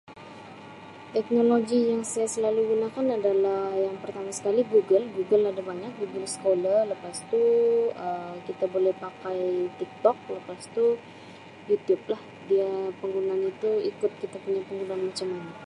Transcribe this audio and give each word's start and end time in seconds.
Teknologi 1.13 1.79
yang 1.93 2.01
saya 2.11 2.27
selalu 2.35 2.61
gunakan 2.73 3.05
adalah 3.17 3.61
yang 3.85 3.97
pertama 4.03 4.31
sekali 4.37 4.61
Google 4.73 5.05
Google 5.17 5.45
ada 5.51 5.61
banyak 5.69 5.91
Google 6.01 6.27
Scholar 6.35 6.79
lepas 6.93 7.15
tu 7.31 7.41
Um 8.05 8.35
kita 8.47 8.65
boleh 8.75 8.93
pakai 9.05 9.39
Tik 9.77 9.91
Tok 10.03 10.17
lepas 10.37 10.59
tu 10.75 10.85
Youtube 11.69 12.03
lah 12.11 12.21
dia 12.49 12.69
penggunaan 13.01 13.41
itu 13.53 13.69
ikut 13.91 14.11
kita 14.25 14.35
punya 14.43 14.61
keperluan 14.65 15.01
macam 15.07 15.27
mana. 15.33 15.53